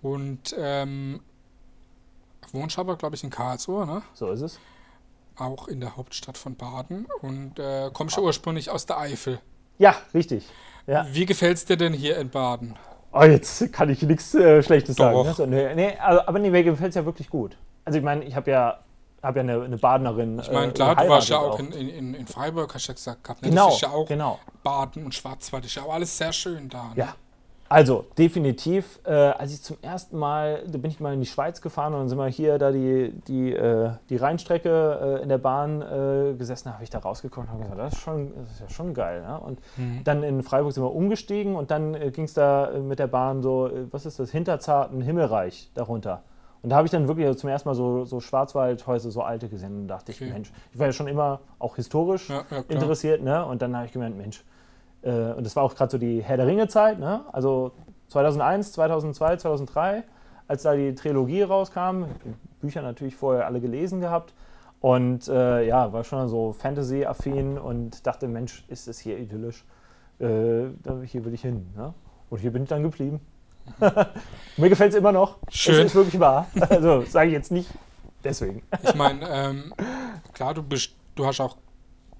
[0.02, 1.20] Und ähm,
[2.50, 4.02] wohnst aber, glaube ich, in Karlsruhe, ne?
[4.14, 4.58] So ist es.
[5.36, 7.06] Auch in der Hauptstadt von Baden.
[7.20, 9.40] Und äh, kommst du ursprünglich aus der Eifel.
[9.78, 10.48] Ja, richtig.
[10.88, 11.06] Ja.
[11.12, 12.76] Wie gefällt es dir denn hier in Baden?
[13.12, 15.04] Oh, jetzt kann ich nichts äh, Schlechtes Doch.
[15.12, 15.28] sagen.
[15.28, 17.56] Also, nee, nee, also, aber nee, mir gefällt es ja wirklich gut.
[17.84, 18.80] Also ich meine, ich habe ja
[19.22, 20.38] habe ja eine, eine Badenerin.
[20.40, 22.94] Ich meine, äh, klar, du warst ja auch, in, in, in, Freiburg, hast du ja
[22.94, 23.42] gesagt gehabt.
[23.42, 23.50] Ne?
[23.50, 24.38] Genau, das ist ja auch genau.
[24.62, 26.88] Baden und Schwarzwald, ist ja auch alles sehr schön da.
[26.88, 26.92] Ne?
[26.96, 27.14] Ja,
[27.72, 29.00] also definitiv.
[29.04, 32.00] Äh, als ich zum ersten Mal, da bin ich mal in die Schweiz gefahren und
[32.00, 36.34] dann sind wir hier da die, die, äh, die Rheinstrecke äh, in der Bahn äh,
[36.34, 38.92] gesessen, habe ich da rausgekommen und habe gesagt, das ist, schon, das ist ja schon
[38.92, 39.22] geil.
[39.22, 39.40] Ne?
[39.40, 40.04] Und mhm.
[40.04, 43.06] dann in Freiburg sind wir umgestiegen und dann äh, ging es da äh, mit der
[43.06, 46.22] Bahn so, was ist das, Hinterzarten Himmelreich darunter.
[46.62, 49.82] Und da habe ich dann wirklich zum ersten Mal so, so Schwarzwaldhäuser, so alte gesehen
[49.82, 50.26] und dachte okay.
[50.26, 53.44] ich, Mensch, ich war ja schon immer auch historisch ja, ja, interessiert, ne?
[53.44, 54.44] Und dann habe ich gemeint, Mensch,
[55.02, 57.24] äh, und das war auch gerade so die Herr der Ringe-Zeit, ne?
[57.32, 57.72] Also
[58.08, 60.04] 2001, 2002, 2003,
[60.46, 62.04] als da die Trilogie rauskam,
[62.60, 64.32] Bücher natürlich vorher alle gelesen gehabt.
[64.80, 69.64] Und äh, ja, war schon so Fantasy-affin und dachte, Mensch, ist es hier idyllisch.
[70.18, 70.66] Äh,
[71.04, 71.72] hier will ich hin.
[71.76, 71.94] Ne?
[72.30, 73.20] Und hier bin ich dann geblieben.
[74.56, 75.38] Mir gefällt es immer noch.
[75.48, 75.80] Schön.
[75.80, 76.46] Es ist wirklich wahr.
[76.68, 77.68] Also sage ich jetzt nicht
[78.24, 78.62] deswegen.
[78.82, 79.74] Ich meine, ähm,
[80.32, 81.56] klar, du, bist, du hast auch,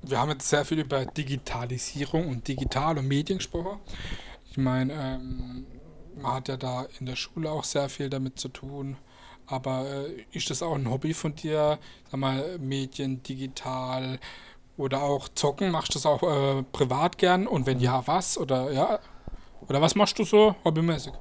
[0.03, 3.79] wir haben jetzt sehr viel über Digitalisierung und Digital und Medien gesprochen.
[4.51, 5.67] Ich meine, ähm,
[6.21, 8.97] man hat ja da in der Schule auch sehr viel damit zu tun.
[9.47, 11.79] Aber äh, ist das auch ein Hobby von dir?
[12.11, 14.19] Sag mal, Medien, digital
[14.77, 15.71] oder auch zocken?
[15.71, 17.47] Machst du das auch äh, privat gern?
[17.47, 18.39] Und wenn ja, was?
[18.39, 18.99] Oder ja?
[19.69, 21.13] Oder was machst du so hobbymäßig?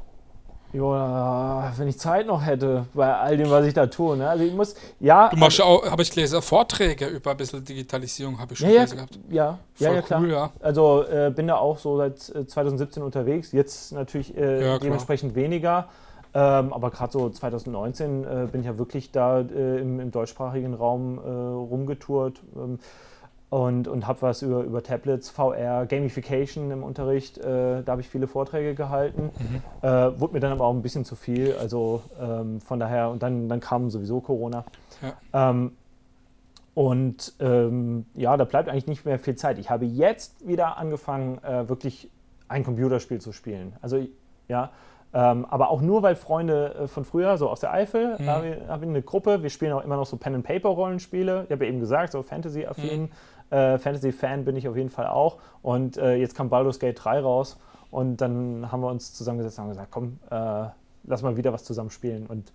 [0.73, 4.15] Ja, wenn ich Zeit noch hätte, bei all dem, was ich da tue.
[4.15, 4.29] Ne?
[4.29, 5.29] Also ich muss, ja.
[5.29, 8.69] Du machst ja auch, habe ich gelesen, Vorträge über ein bisschen Digitalisierung, habe ich schon
[8.69, 9.19] ja, gelesen gehabt.
[9.29, 10.21] Ja, Voll ja, ja, klar.
[10.21, 10.51] Cool, ja.
[10.61, 15.35] Also äh, bin da auch so seit 2017 äh, unterwegs, jetzt natürlich äh, ja, dementsprechend
[15.35, 15.89] weniger.
[16.33, 20.73] Ähm, aber gerade so 2019 äh, bin ich ja wirklich da äh, im, im, deutschsprachigen
[20.73, 22.41] Raum äh, rumgetourt.
[22.55, 22.79] Ähm,
[23.51, 27.37] und, und habe was über, über Tablets, VR, Gamification im Unterricht.
[27.37, 29.29] Äh, da habe ich viele Vorträge gehalten.
[29.37, 29.87] Mhm.
[29.87, 31.53] Äh, wurde mir dann aber auch ein bisschen zu viel.
[31.59, 34.63] Also ähm, von daher, und dann, dann kam sowieso Corona.
[35.01, 35.49] Ja.
[35.49, 35.73] Ähm,
[36.75, 39.59] und ähm, ja, da bleibt eigentlich nicht mehr viel Zeit.
[39.59, 42.09] Ich habe jetzt wieder angefangen, äh, wirklich
[42.47, 43.73] ein Computerspiel zu spielen.
[43.81, 44.07] Also
[44.47, 44.71] ja,
[45.13, 48.27] ähm, aber auch nur, weil Freunde äh, von früher, so aus der Eifel, mhm.
[48.27, 51.45] habe ich, hab ich eine Gruppe, wir spielen auch immer noch so Pen-and-Paper-Rollenspiele.
[51.45, 53.01] Ich habe ja eben gesagt, so Fantasy-affin.
[53.01, 53.09] Mhm.
[53.55, 55.37] Äh, Fantasy-Fan bin ich auf jeden Fall auch.
[55.61, 57.57] Und äh, jetzt kam Baldur's Gate 3 raus
[57.89, 60.69] und dann haben wir uns zusammengesetzt und haben gesagt, komm, äh,
[61.03, 62.25] lass mal wieder was zusammen spielen.
[62.27, 62.53] Und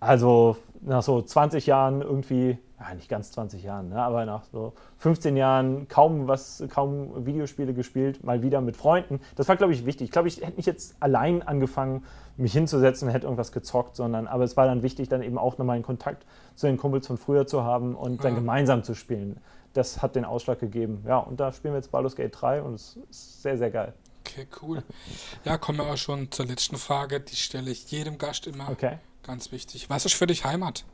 [0.00, 4.72] also nach so 20 Jahren irgendwie, ja, nicht ganz 20 Jahren, ne, aber nach so
[4.98, 9.20] 15 Jahren kaum was, kaum Videospiele gespielt, mal wieder mit Freunden.
[9.36, 10.06] Das war, glaube ich, wichtig.
[10.06, 12.04] Ich glaube, ich hätte nicht jetzt allein angefangen,
[12.36, 15.58] mich hinzusetzen und hätte irgendwas gezockt, sondern aber es war dann wichtig, dann eben auch
[15.58, 19.40] nochmal einen Kontakt zu den Kumpels von früher zu haben und dann gemeinsam zu spielen
[19.78, 21.04] das hat den Ausschlag gegeben.
[21.06, 23.94] Ja, und da spielen wir jetzt Baldur's Gate 3 und es ist sehr, sehr geil.
[24.20, 24.82] Okay, cool.
[25.44, 27.20] Ja, kommen wir auch schon zur letzten Frage.
[27.20, 28.68] Die stelle ich jedem Gast immer.
[28.68, 28.98] Okay.
[29.22, 29.88] Ganz wichtig.
[29.88, 30.84] Was ist für dich Heimat?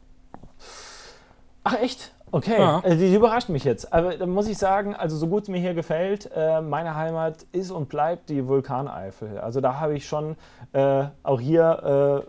[1.65, 2.13] Ach, echt?
[2.31, 2.81] Okay, ja.
[2.83, 3.93] also die, überrascht mich jetzt.
[3.93, 7.47] Aber da muss ich sagen, also so gut es mir hier gefällt, äh, meine Heimat
[7.53, 9.39] ist und bleibt die Vulkaneifel.
[9.39, 10.37] Also da habe ich schon
[10.73, 12.25] äh, auch hier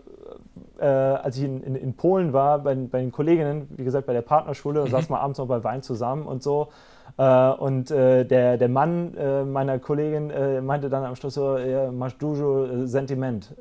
[0.78, 4.06] äh, äh, als ich in, in, in, Polen war, bei, bei, den Kolleginnen, wie gesagt,
[4.06, 4.88] bei der Partnerschule, mhm.
[4.88, 6.68] saßen wir abends noch bei Wein zusammen und so.
[7.18, 11.56] Äh, und äh, der, der Mann äh, meiner Kollegin äh, meinte dann am Schluss so,
[11.56, 13.54] ja, mach dujo äh, Sentiment.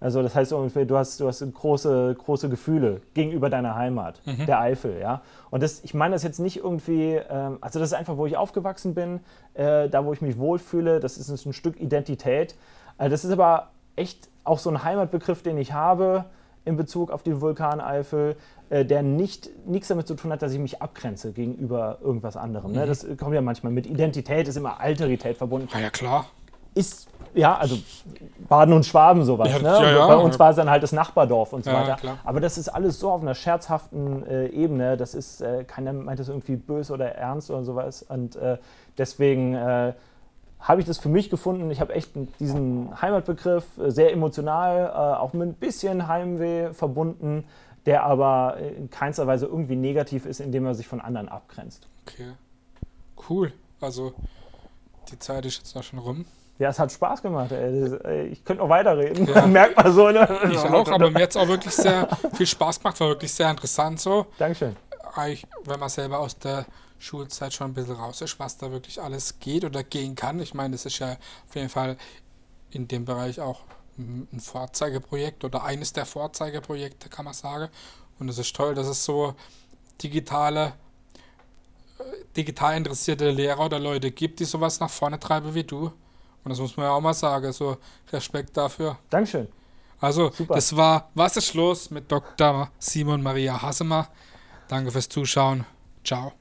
[0.00, 4.46] also das heißt ungefähr, du hast, du hast große, große Gefühle gegenüber deiner Heimat, mhm.
[4.46, 4.98] der Eifel.
[5.00, 5.22] Ja?
[5.50, 8.36] Und das, ich meine das jetzt nicht irgendwie, ähm, also das ist einfach, wo ich
[8.36, 9.20] aufgewachsen bin,
[9.54, 12.54] da wo ich mich wohlfühle, das ist ein Stück Identität.
[12.98, 16.24] das ist aber echt auch so ein Heimatbegriff, den ich habe,
[16.64, 18.36] in Bezug auf die Vulkaneifel,
[18.68, 22.72] äh, der nicht nichts damit zu tun hat, dass ich mich abgrenze gegenüber irgendwas anderem.
[22.72, 22.84] Ne?
[22.84, 22.88] Mhm.
[22.88, 25.68] Das kommt ja manchmal mit Identität, ist immer Alterität verbunden.
[25.72, 26.26] Ah ja, klar.
[26.72, 27.76] Ist, ja, also
[28.48, 29.50] Baden und Schwaben sowas.
[29.50, 29.68] Ja, ne?
[29.68, 30.06] ja, ja.
[30.06, 31.96] Bei uns war es dann halt das Nachbardorf und so weiter.
[31.96, 32.18] klar.
[32.24, 34.96] Aber das ist alles so auf einer scherzhaften äh, Ebene.
[34.96, 38.04] Das ist, äh, keiner meint das irgendwie böse oder ernst oder sowas.
[38.08, 38.58] Und äh,
[38.98, 39.94] deswegen äh,
[40.60, 41.70] habe ich das für mich gefunden.
[41.70, 47.44] Ich habe echt diesen Heimatbegriff äh, sehr emotional, äh, auch mit ein bisschen Heimweh verbunden,
[47.86, 51.88] der aber in keinster Weise irgendwie negativ ist, indem er sich von anderen abgrenzt.
[52.06, 52.32] Okay.
[53.28, 53.52] Cool.
[53.80, 54.12] Also,
[55.10, 56.24] die Zeit ist jetzt noch schon rum.
[56.58, 57.52] Ja, es hat Spaß gemacht.
[57.52, 58.26] Ey.
[58.26, 59.26] Ich könnte noch weiterreden.
[59.26, 59.46] Ja.
[59.46, 60.10] Merkt man so.
[60.10, 60.28] Ne?
[60.50, 63.50] Ich auch, aber mir hat es auch wirklich sehr viel Spaß gemacht, war wirklich sehr
[63.50, 64.26] interessant so.
[64.38, 64.76] Dankeschön.
[65.14, 66.66] Eigentlich, wenn man selber aus der
[66.98, 70.40] Schulzeit schon ein bisschen raus ist, was da wirklich alles geht oder gehen kann.
[70.40, 71.96] Ich meine, das ist ja auf jeden Fall
[72.70, 73.60] in dem Bereich auch
[73.98, 77.68] ein Vorzeigeprojekt oder eines der Vorzeigeprojekte, kann man sagen.
[78.18, 79.34] Und es ist toll, dass es so
[80.02, 80.74] digitale,
[81.98, 82.02] äh,
[82.36, 85.92] digital interessierte Lehrer oder Leute gibt, die sowas nach vorne treiben wie du.
[86.42, 87.76] Und das muss man ja auch mal sagen, so
[88.12, 88.98] Respekt dafür.
[89.10, 89.48] Dankeschön.
[90.00, 90.54] Also, Super.
[90.54, 92.70] das war Was ist los mit Dr.
[92.78, 94.08] Simon Maria Hassemer.
[94.70, 95.66] Danke fürs Zuschauen.
[96.04, 96.32] Ciao.